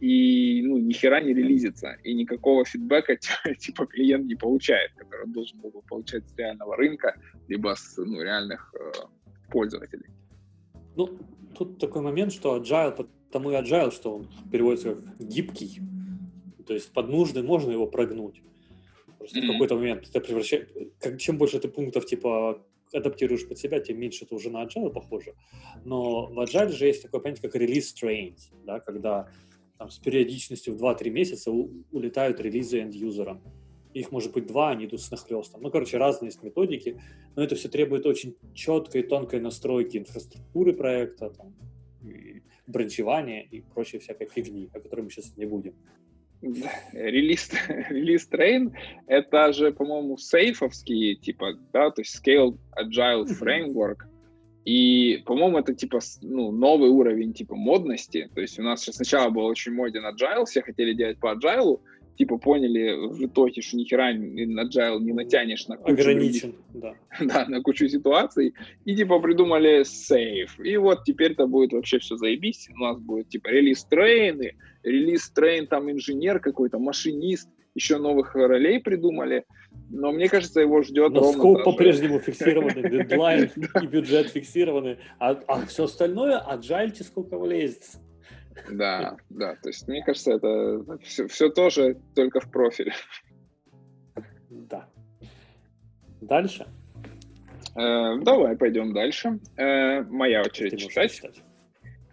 [0.00, 3.16] и ну, ни хера не релизится, и никакого фидбэка
[3.58, 7.14] типа клиент не получает, который должен был бы получать с реального рынка,
[7.48, 8.92] либо с ну, реальных э,
[9.50, 10.06] пользователей.
[10.96, 11.18] Ну,
[11.56, 15.80] тут такой момент, что agile, потому и agile, что он переводится как гибкий,
[16.66, 18.42] то есть под нужды можно его прогнуть.
[19.18, 19.48] Просто mm-hmm.
[19.48, 20.66] в какой-то момент ты превращаешь,
[20.98, 24.90] как, чем больше ты пунктов типа адаптируешь под себя, тем меньше это уже на agile
[24.90, 25.34] похоже.
[25.84, 29.28] Но в agile же есть такое понятие, как release trains, да, когда
[29.78, 33.42] там, с периодичностью в 2-3 месяца у, улетают релизы энд-юзерам.
[33.92, 35.62] Их может быть два, они идут с нахлестом.
[35.62, 37.00] Ну, короче, разные есть методики,
[37.36, 41.54] но это все требует очень четкой, тонкой настройки инфраструктуры проекта, там,
[42.02, 45.74] и бранчевания и прочей всякой фигни, о которой мы сейчас не будем.
[46.42, 47.50] Релиз,
[47.88, 48.72] релиз train—
[49.06, 54.06] это же, по-моему, сейфовские, типа, да, то есть Scale Agile Framework,
[54.64, 58.30] и, по-моему, это типа ну, новый уровень типа модности.
[58.34, 61.80] То есть у нас сейчас сначала был очень моден agile, все хотели делать по agile,
[62.16, 65.92] типа поняли в итоге, что ни хера на agile не натянешь на кучу...
[65.92, 66.94] Ограничен, да.
[67.20, 68.54] да, на кучу ситуаций.
[68.84, 70.58] И типа придумали сейф.
[70.60, 72.68] И вот теперь-то будет вообще все заебись.
[72.74, 78.80] У нас будет типа релиз трейны, релиз трейн там инженер какой-то, машинист, еще новых ролей
[78.80, 79.44] придумали,
[79.90, 83.50] но мне кажется, его ждет но ровно скоп по-прежнему фиксированный, дедлайн
[83.82, 87.82] и бюджет фиксированы, а, а все остальное, аджальте сколько влезет.
[88.70, 92.92] Да, да, то есть мне кажется, это все, все тоже только в профиль.
[94.50, 94.88] Да.
[96.20, 96.66] Дальше?
[97.76, 99.38] Э, давай пойдем дальше.
[99.56, 101.12] Э, моя очередь читать.
[101.12, 101.42] читать.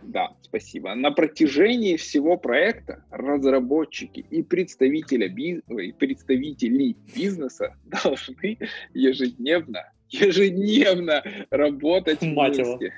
[0.02, 0.96] Да, спасибо.
[0.96, 5.62] На протяжении всего проекта разработчики и представители, биз...
[5.70, 8.58] Ой, представители бизнеса должны
[8.94, 12.94] ежедневно, ежедневно работать Мать вместе.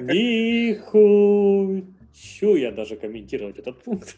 [0.00, 1.84] Нихуй.
[2.56, 4.16] Я даже комментировать этот пункт.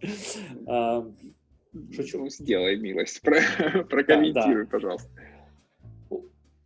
[1.92, 2.18] Шучу.
[2.18, 3.40] Ну, сделай милость, про,
[3.90, 4.70] прокомментируй, да, да.
[4.70, 5.08] пожалуйста.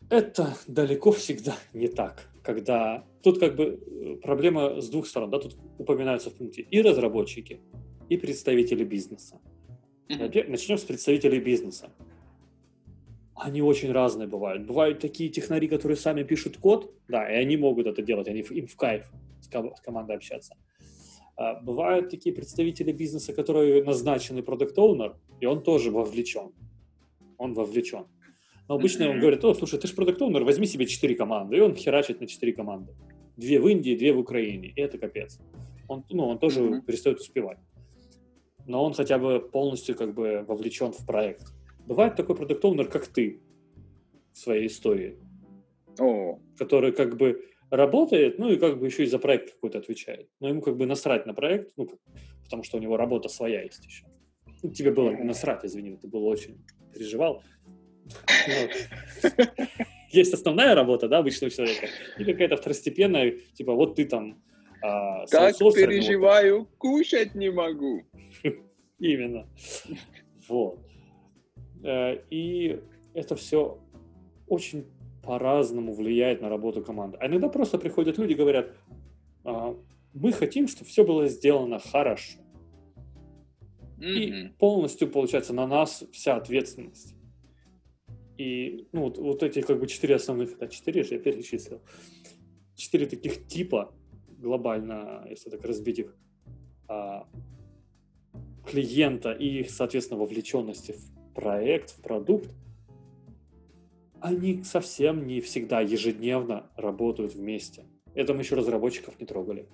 [0.08, 5.38] Это далеко всегда не так когда тут как бы э, проблема с двух сторон, да,
[5.38, 7.60] тут упоминаются в пункте и разработчики,
[8.08, 9.40] и представители бизнеса.
[10.08, 10.50] Mm-hmm.
[10.50, 11.90] Начнем с представителей бизнеса.
[13.34, 14.66] Они очень разные бывают.
[14.66, 18.66] Бывают такие технари, которые сами пишут код, да, и они могут это делать, они им
[18.66, 19.10] в кайф
[19.42, 20.56] с, командой общаться.
[21.36, 26.52] А бывают такие представители бизнеса, которые назначены продукт оунер и он тоже вовлечен.
[27.36, 28.06] Он вовлечен.
[28.68, 31.56] Но обычно он говорит, о, слушай, ты же продукт оунер возьми себе четыре команды.
[31.56, 32.94] И он херачит на четыре команды.
[33.36, 34.68] Две в Индии, две в Украине.
[34.68, 35.40] И это капец.
[35.88, 36.82] Он, ну, он тоже mm-hmm.
[36.82, 37.58] перестает успевать.
[38.66, 41.52] Но он хотя бы полностью как бы вовлечен в проект.
[41.86, 43.40] Бывает такой продукт оунер как ты
[44.32, 45.18] в своей истории.
[45.98, 46.38] Oh.
[46.56, 50.28] Который как бы работает, ну и как бы еще и за проект какой-то отвечает.
[50.40, 51.88] Но ему как бы насрать на проект, ну,
[52.44, 54.04] потому что у него работа своя есть еще.
[54.62, 57.42] Ну, тебе было насрать, извини, ты был очень переживал.
[60.10, 61.86] Есть основная работа, да, обычного человека,
[62.18, 64.42] и какая-то второстепенная, типа, вот ты там
[64.82, 68.02] а, Так переживаю, кушать не могу.
[68.98, 69.48] Именно.
[70.46, 70.78] Вот.
[71.82, 72.80] Э, и
[73.14, 73.78] это все
[74.46, 74.84] очень
[75.22, 77.18] по-разному влияет на работу команды.
[77.20, 78.72] А иногда просто приходят люди и говорят,
[79.44, 79.76] «А,
[80.12, 82.38] мы хотим, чтобы все было сделано хорошо.
[83.98, 87.14] И полностью, получается, на нас вся ответственность.
[88.36, 91.80] И ну, вот, вот эти как бы четыре основных, да, четыре же я перечислил,
[92.74, 93.94] четыре таких типа
[94.38, 96.16] глобально, если так разбить их,
[96.88, 97.28] а,
[98.66, 102.50] клиента и их, соответственно, вовлеченности в проект, в продукт,
[104.22, 107.84] они совсем не всегда ежедневно работают вместе.
[108.14, 109.66] Это мы еще разработчиков не трогали.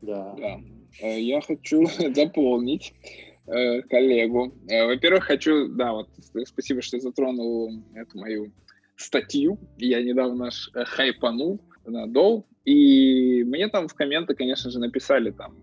[0.00, 0.34] Да.
[0.38, 0.60] да.
[1.00, 2.94] Э, я хочу дополнить
[3.46, 4.54] Э, коллегу.
[4.68, 6.08] Э, во-первых, хочу, да, вот
[6.46, 8.52] спасибо, что затронул эту мою
[8.96, 9.58] статью.
[9.78, 15.56] Я недавно хайпанул на Дол, и мне там в комменты, конечно же, написали там,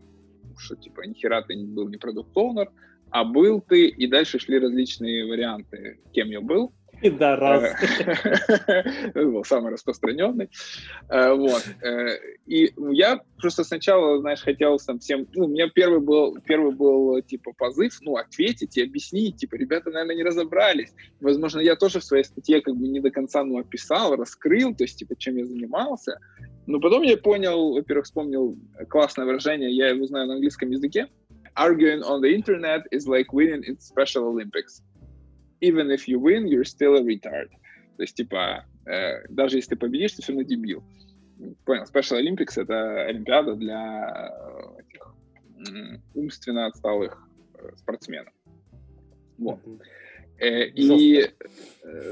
[0.57, 2.69] что типа нихера ты был не продукт оунер
[3.11, 6.73] а был ты, и дальше шли различные варианты, кем я был.
[9.07, 10.49] Это был самый распространенный.
[11.09, 11.63] Э, вот.
[11.81, 15.27] Э, и я просто сначала, знаешь, хотел там всем...
[15.33, 19.37] Ну, у меня первый был, первый был, типа, позыв, ну, ответить и объяснить.
[19.37, 20.93] Типа, ребята, наверное, не разобрались.
[21.21, 24.83] Возможно, я тоже в своей статье как бы не до конца, ну, описал, раскрыл, то
[24.83, 26.19] есть, типа, чем я занимался.
[26.67, 28.57] Но потом я понял, во-первых, вспомнил
[28.89, 31.07] классное выражение, я его знаю на английском языке.
[31.55, 34.81] Arguing on the internet is like winning in Special Olympics
[35.61, 37.49] even if you win, you're still a retard.
[37.97, 40.83] То есть, типа, э, даже если ты победишь, ты все равно дебил.
[41.65, 44.31] Понял, Special Olympics— это Олимпиада для
[44.77, 45.15] э, этих
[46.13, 48.33] умственно отсталых э, спортсменов.
[49.37, 49.59] Вот.
[50.37, 51.29] Э, и,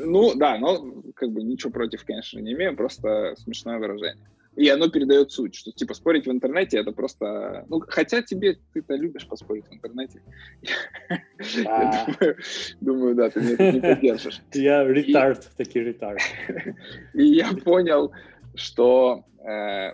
[0.03, 4.29] ну, да, но как бы ничего против, конечно, не имею, просто смешное выражение.
[4.57, 7.63] И оно передает суть, что типа спорить в интернете это просто...
[7.69, 10.23] Ну, хотя тебе ты-то любишь поспорить в интернете.
[12.81, 14.41] Думаю, да, ты меня не поддержишь.
[14.53, 16.21] Я ретард, таки ретард.
[17.13, 18.11] И я понял,
[18.55, 19.93] что э,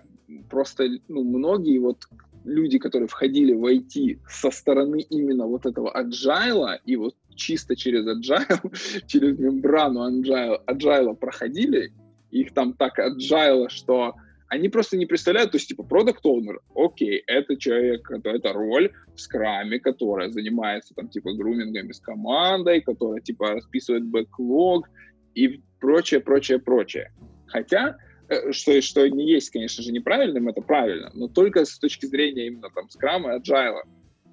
[0.49, 2.07] просто ну, многие вот
[2.45, 8.05] люди, которые входили в IT со стороны именно вот этого agile и вот чисто через
[8.07, 11.91] agile, через мембрану agile, agile проходили,
[12.31, 14.15] их там так agile, что
[14.53, 19.19] они просто не представляют, то есть, типа, продукт оунер окей, это человек, это роль в
[19.19, 24.87] скраме, которая занимается, там, типа, грумингами с командой, которая, типа, расписывает бэклог
[25.33, 27.11] и прочее, прочее, прочее.
[27.47, 27.97] Хотя,
[28.29, 32.45] э, что, что не есть, конечно же, неправильным, это правильно, но только с точки зрения
[32.45, 33.81] именно там скрама и agile.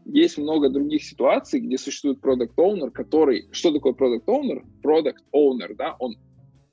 [0.05, 3.49] Есть много других ситуаций, где существует продукт оунер который...
[3.53, 6.17] Что такое продукт оунер Продукт оунер да, он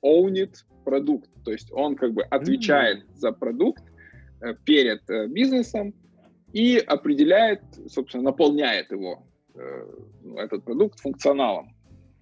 [0.02, 3.16] ownит продукт, то есть он как бы отвечает mm-hmm.
[3.16, 3.82] за продукт
[4.40, 5.94] э, перед э, бизнесом
[6.52, 9.86] и определяет, собственно, наполняет его, э,
[10.22, 11.74] ну, этот продукт функционалом,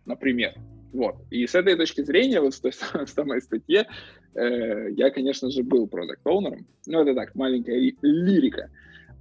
[0.04, 0.54] например.
[0.92, 1.16] Вот.
[1.30, 2.72] И с этой точки зрения, вот в той
[3.06, 3.86] самой статье,
[4.34, 6.66] э, я, конечно же, был продукт-оунером.
[6.86, 8.70] Ну, это так, маленькая ли- лирика.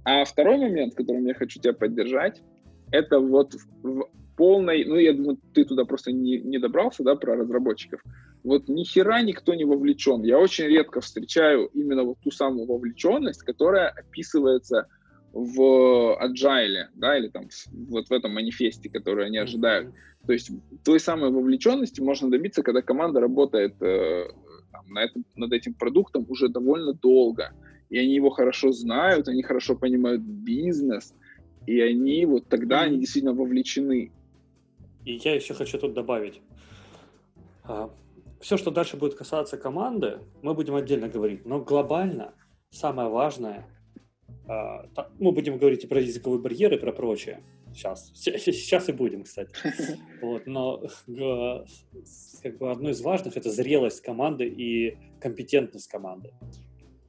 [0.04, 2.42] А второй момент, которым я хочу тебя поддержать,
[2.92, 7.16] это вот в, в полной, ну, я думаю, ты туда просто не, не добрался, да,
[7.16, 8.00] про разработчиков
[8.46, 10.22] вот ни хера никто не вовлечен.
[10.22, 14.86] Я очень редко встречаю именно вот ту самую вовлеченность, которая описывается
[15.32, 17.48] в agile, да, или там
[17.90, 19.92] вот в этом манифесте, который они ожидают.
[20.26, 20.52] То есть
[20.84, 24.28] той самой вовлеченности можно добиться, когда команда работает э,
[24.70, 27.52] там, на этом, над этим продуктом уже довольно долго,
[27.90, 31.14] и они его хорошо знают, они хорошо понимают бизнес,
[31.66, 34.12] и они вот тогда они действительно вовлечены.
[35.04, 36.40] И я еще хочу тут добавить.
[37.64, 37.90] А,
[38.40, 41.44] все, что дальше будет касаться команды, мы будем отдельно говорить.
[41.44, 42.34] Но глобально
[42.70, 43.66] самое важное,
[44.48, 47.42] э, мы будем говорить и про языковые барьеры, и про прочее.
[47.74, 49.52] Сейчас, сейчас и будем, кстати.
[50.22, 50.82] Вот, но
[52.42, 56.32] как бы одно из важных это зрелость команды и компетентность команды.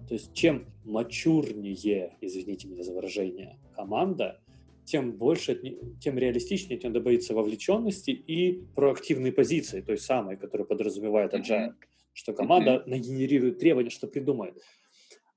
[0.08, 4.42] То есть чем мачурнее, извините меня за выражение, команда,
[4.88, 5.62] тем больше,
[6.00, 11.88] тем реалистичнее тем добавится вовлеченности и проактивной позиции, той самой, которая подразумевает agile, mm-hmm.
[12.14, 12.90] что команда mm-hmm.
[12.90, 14.56] нагенерирует требования, что придумает.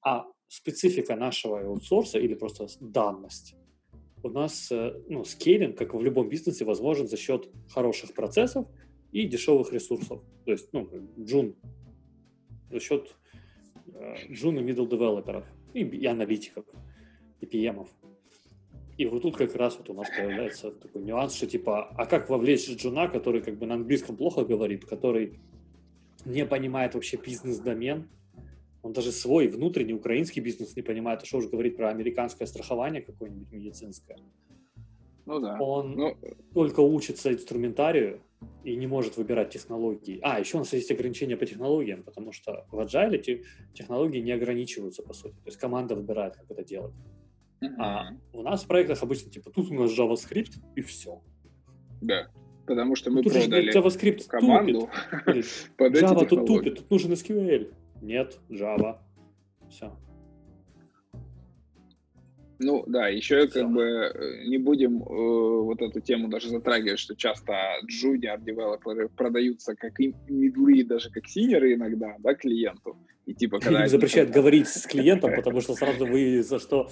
[0.02, 3.56] А специфика нашего аутсорса или просто данность
[4.22, 8.66] у нас э, ну, скейлинг, как в любом бизнесе, возможен за счет хороших процессов
[9.12, 10.22] и дешевых ресурсов.
[10.44, 11.56] То есть, ну, джун,
[12.70, 13.16] за счет
[13.94, 16.64] э, джун и middle девелоперов и, и аналитиков,
[17.40, 17.88] и PM-ов.
[19.00, 22.28] И вот тут как раз вот у нас появляется такой нюанс, что типа, а как
[22.28, 25.40] вовлечь джуна, который как бы на английском плохо говорит, который
[26.26, 28.10] не понимает вообще бизнес-домен,
[28.82, 33.00] он даже свой внутренний украинский бизнес не понимает, а что уж говорить про американское страхование
[33.00, 34.18] какое-нибудь медицинское.
[35.24, 35.56] Ну да.
[35.58, 36.16] Он ну...
[36.52, 38.20] только учится инструментарию
[38.64, 40.18] и не может выбирать технологии.
[40.20, 45.02] А, еще у нас есть ограничения по технологиям, потому что в Agile технологии не ограничиваются,
[45.02, 45.36] по сути.
[45.36, 46.92] То есть команда выбирает, как это делать.
[47.78, 51.22] А у нас в проектах обычно типа тут у нас JavaScript и все.
[52.00, 52.28] Да,
[52.66, 54.88] потому что мы тут продали JavaScript команду
[55.26, 55.70] тупит.
[55.76, 57.72] под Java тут тупит, тут нужен SQL.
[58.00, 58.98] Нет, Java.
[59.68, 59.96] Все.
[62.62, 63.60] Ну да, еще Все.
[63.60, 67.54] как бы э, не будем э, вот эту тему даже затрагивать, что часто
[67.88, 72.98] junior девелоперы продаются как и медлы, даже как синеры иногда, да, клиенту.
[73.24, 73.84] И типа когда...
[73.84, 76.90] Им запрещают говорить с клиентом, потому что сразу выявится, что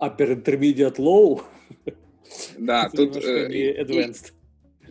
[0.00, 1.42] upper intermediate low.
[2.58, 4.20] Да, тут э, и,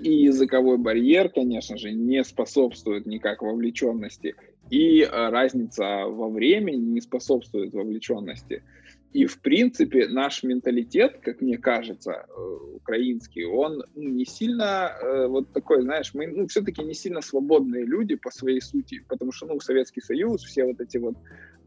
[0.02, 4.36] и языковой барьер, конечно же, не способствует никак вовлеченности.
[4.70, 8.64] и разница во времени не способствует вовлеченности.
[9.12, 12.28] И, в принципе, наш менталитет, как мне кажется,
[12.76, 14.96] украинский, он ну, не сильно
[15.28, 19.48] вот такой, знаешь, мы ну, все-таки не сильно свободные люди по своей сути, потому что,
[19.48, 21.16] ну, Советский Союз, все вот эти вот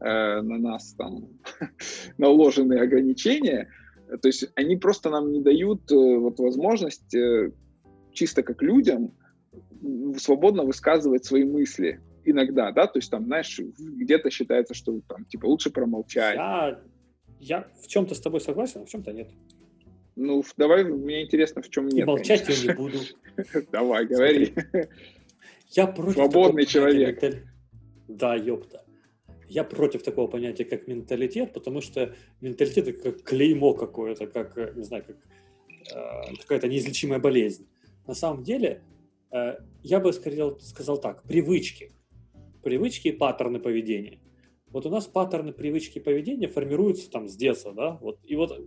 [0.03, 1.27] э, на нас там
[2.17, 3.69] наложенные ограничения,
[4.21, 7.51] то есть они просто нам не дают э, вот возможность э,
[8.11, 9.13] чисто как людям
[10.17, 15.45] свободно высказывать свои мысли иногда, да, то есть там, знаешь, где-то считается, что там, типа,
[15.45, 16.35] лучше промолчать.
[16.35, 16.79] Я,
[17.39, 19.29] я в чем-то с тобой согласен, а в чем-то нет.
[20.15, 22.05] Ну, давай, мне интересно, в чем нет.
[22.05, 22.99] молчать я не буду.
[23.71, 24.53] Давай, говори.
[25.71, 27.19] Я против Свободный человек.
[28.07, 28.82] Да, ёпта.
[29.53, 34.73] Я против такого понятия, как менталитет, потому что менталитет это как клеймо какое-то, как, э,
[34.75, 35.17] не знаю, как
[35.95, 37.67] э, какая-то неизлечимая болезнь.
[38.07, 38.81] На самом деле,
[39.31, 41.91] э, я бы скорее сказал так, привычки.
[42.63, 44.19] Привычки и паттерны поведения.
[44.69, 48.59] Вот у нас паттерны привычки поведения формируются там с детства, да, вот, и вот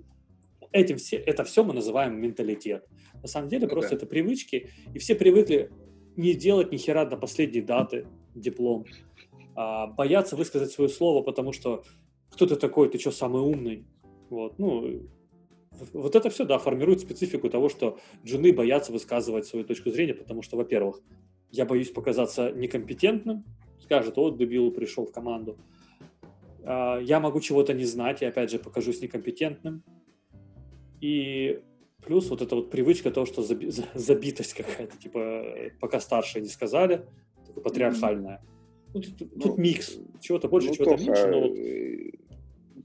[0.71, 2.87] этим все, это все мы называем менталитет.
[3.23, 3.97] На самом деле, просто okay.
[3.97, 5.73] это привычки, и все привыкли
[6.15, 8.07] не делать ни хера до последней даты
[8.37, 8.85] диплом,
[9.57, 11.83] а, боятся высказать свое слово, потому что
[12.31, 13.87] кто ты такой, ты что, самый умный?
[14.29, 15.09] Вот, ну,
[15.95, 20.43] вот это все, да, формирует специфику того, что джуны боятся высказывать свою точку зрения, потому
[20.43, 21.01] что, во-первых,
[21.51, 23.45] я боюсь показаться некомпетентным,
[23.81, 25.57] скажет, вот, дебил пришел в команду.
[26.63, 29.83] А, я могу чего-то не знать, и опять же покажусь некомпетентным.
[31.01, 31.63] И
[32.05, 33.43] плюс вот эта вот привычка того, что
[33.95, 35.45] забитость какая-то, типа,
[35.81, 37.07] пока старшие не сказали,
[37.65, 38.43] патриархальная.
[38.45, 38.56] Mm-hmm
[38.97, 39.99] ну, тут, ну, тут микс.
[40.21, 41.59] Чего-то больше, ну, чего-то меньше, но вот...
[41.59, 42.11] Э,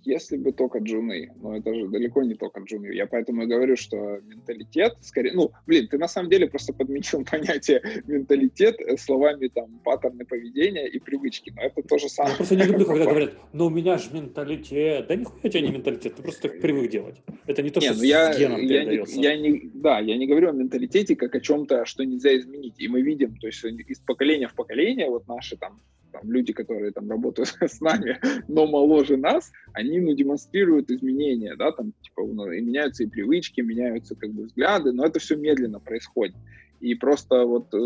[0.03, 2.87] если бы только джуны, но это же далеко не только джуны.
[2.93, 7.25] Я поэтому и говорю, что менталитет, скорее, ну, блин, ты на самом деле просто подменил
[7.31, 12.33] понятие менталитет э, словами там паттерны поведения и привычки, но это то же самое.
[12.33, 15.07] Я просто не люблю, когда говорят, ну у меня же менталитет.
[15.07, 17.21] Да нихуя у тебя не менталитет, ты просто так привык делать.
[17.45, 20.17] Это не то, не, что ну, я, с геном я не, я не, Да, я
[20.17, 22.75] не говорю о менталитете как о чем-то, что нельзя изменить.
[22.79, 25.79] И мы видим, то есть из поколения в поколение, вот наши там
[26.11, 31.71] там, люди, которые там работают с нами, но моложе нас, они ну, демонстрируют изменения, да,
[31.71, 35.79] там, типа, ну, и меняются и привычки, меняются как бы взгляды, но это все медленно
[35.79, 36.35] происходит.
[36.79, 37.77] И просто вот, э,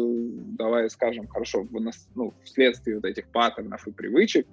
[0.57, 4.47] давай скажем, хорошо, в, ну, вследствие вот этих паттернов и привычек,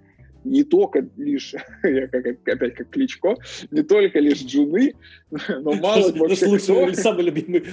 [0.44, 3.36] не только лишь, я как, опять как Кличко,
[3.70, 4.94] не только лишь джуны,
[5.30, 6.92] но мало ли вообще кто...
[6.92, 7.64] Самый любимый,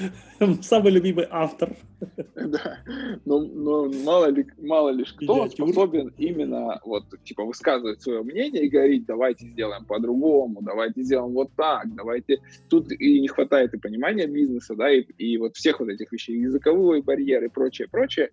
[0.62, 1.76] самый любимый автор.
[2.36, 2.80] Да,
[3.26, 8.70] но, но мало, ли, мало лишь кто способен именно вот, типа, высказывать свое мнение и
[8.70, 12.40] говорить, давайте сделаем по-другому, давайте сделаем вот так, давайте...
[12.70, 16.40] Тут и не хватает и понимания бизнеса, да, и, и вот всех вот этих вещей,
[16.40, 18.30] языковой барьер и прочее, прочее,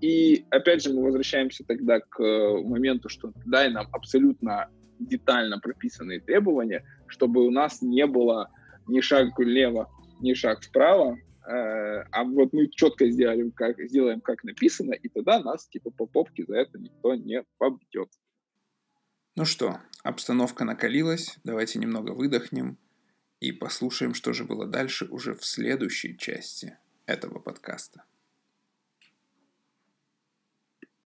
[0.00, 4.68] и опять же мы возвращаемся тогда к э, моменту, что дай нам абсолютно
[4.98, 8.50] детально прописанные требования, чтобы у нас не было
[8.86, 9.90] ни шаг влево,
[10.20, 15.40] ни шаг вправо, э, а вот мы четко сделаем как, сделаем, как написано, и тогда
[15.40, 18.08] нас типа по попке за это никто не побьет.
[19.36, 22.78] Ну что, обстановка накалилась, давайте немного выдохнем
[23.40, 28.04] и послушаем, что же было дальше уже в следующей части этого подкаста.